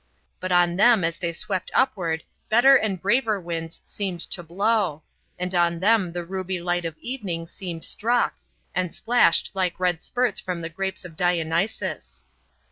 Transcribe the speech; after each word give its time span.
But 0.39 0.51
on 0.51 0.77
them 0.77 1.03
as 1.03 1.19
they 1.19 1.31
swept 1.31 1.69
upward 1.75 2.23
better 2.49 2.75
and 2.75 2.99
braver 2.99 3.39
winds 3.39 3.81
seemed 3.85 4.21
to 4.31 4.41
blow, 4.41 5.03
and 5.37 5.53
on 5.53 5.79
them 5.79 6.11
the 6.11 6.23
ruby 6.25 6.59
light 6.59 6.85
of 6.85 6.97
evening 7.01 7.47
seemed 7.47 7.85
struck, 7.85 8.33
and 8.73 8.95
splashed 8.95 9.51
like 9.53 9.79
red 9.79 10.01
spurts 10.01 10.39
from 10.39 10.61
the 10.61 10.69
grapes 10.69 11.05
of 11.05 11.15
Dionysus. 11.15 12.25